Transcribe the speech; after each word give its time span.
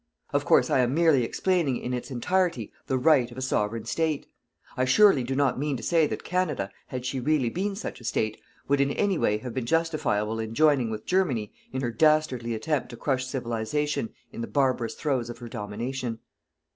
Of 0.33 0.45
course, 0.45 0.71
I 0.71 0.79
am 0.79 0.95
merely 0.95 1.23
explaining 1.23 1.77
in 1.77 1.93
its 1.93 2.09
entirety 2.09 2.71
the 2.87 2.97
Right 2.97 3.29
of 3.29 3.37
a 3.37 3.41
Sovereign 3.43 3.85
State. 3.85 4.25
I 4.75 4.83
surely 4.83 5.23
do 5.23 5.35
not 5.35 5.59
mean 5.59 5.77
to 5.77 5.83
say 5.83 6.07
that 6.07 6.23
Canada, 6.23 6.71
had 6.87 7.05
she 7.05 7.19
really 7.19 7.51
been 7.51 7.75
such 7.75 8.01
a 8.01 8.03
State, 8.03 8.41
would 8.67 8.81
in 8.81 8.89
any 8.89 9.19
way 9.19 9.37
have 9.37 9.53
been 9.53 9.67
justifiable 9.67 10.39
in 10.39 10.55
joining 10.55 10.89
with 10.89 11.05
Germany 11.05 11.53
in 11.71 11.81
her 11.81 11.91
dastardly 11.91 12.55
attempt 12.55 12.89
to 12.89 12.97
crush 12.97 13.27
Civilization 13.27 14.09
in 14.31 14.41
the 14.41 14.47
barbarous 14.47 14.95
throes 14.95 15.29
of 15.29 15.37
her 15.37 15.47
domination. 15.47 16.17